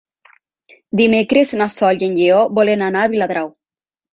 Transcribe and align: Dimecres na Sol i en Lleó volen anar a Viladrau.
Dimecres 1.01 1.53
na 1.61 1.67
Sol 1.75 2.01
i 2.05 2.09
en 2.09 2.17
Lleó 2.23 2.41
volen 2.61 2.85
anar 2.87 3.07
a 3.07 3.13
Viladrau. 3.13 3.53